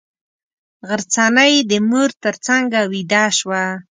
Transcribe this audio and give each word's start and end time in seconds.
غرڅنۍ 0.87 1.53
د 1.69 1.71
مور 1.89 2.09
تر 2.23 2.35
څنګه 2.45 2.79
ویده 2.91 3.23
شوه. 3.37 3.63